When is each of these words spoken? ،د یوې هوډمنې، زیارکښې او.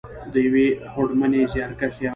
،د 0.31 0.33
یوې 0.45 0.67
هوډمنې، 0.93 1.41
زیارکښې 1.53 2.05
او. 2.07 2.09